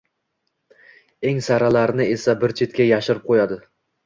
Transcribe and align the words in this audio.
Eng 1.31 1.41
saralarini 1.49 2.09
esa 2.15 2.35
bir 2.45 2.57
chetga 2.63 2.89
yashirib 2.89 3.23
qo‘yadi 3.31 3.61